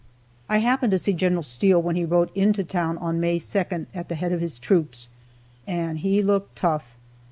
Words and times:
I 0.49 0.57
happened 0.57 0.89
to 0.93 0.97
see 0.97 1.13
Gen. 1.13 1.39
Steele 1.43 1.79
when 1.79 1.95
he 1.95 2.05
rode 2.05 2.31
into 2.33 2.63
town 2.63 2.97
on 2.97 3.19
May 3.19 3.37
2nd, 3.37 3.85
at 3.93 4.09
the 4.09 4.15
head 4.15 4.31
of 4.31 4.41
his 4.41 4.57
troops, 4.57 5.09
and 5.67 5.99
he 5.99 6.23
looked 6.23 6.55
tough. 6.55 6.97